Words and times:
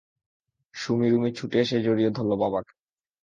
সুমী 0.75 1.07
রুমী 1.09 1.29
ছুটে 1.37 1.57
এসে 1.63 1.77
জড়িয়ে 1.85 2.11
ধরল 2.11 2.31
বাবাকে! 2.41 2.73